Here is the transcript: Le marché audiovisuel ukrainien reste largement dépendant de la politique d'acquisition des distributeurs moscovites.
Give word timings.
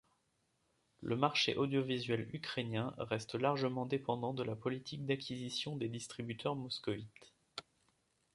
Le 1.01 1.15
marché 1.15 1.55
audiovisuel 1.55 2.27
ukrainien 2.33 2.95
reste 2.97 3.35
largement 3.35 3.85
dépendant 3.85 4.33
de 4.33 4.41
la 4.41 4.55
politique 4.55 5.05
d'acquisition 5.05 5.75
des 5.75 5.89
distributeurs 5.89 6.55
moscovites. 6.55 7.33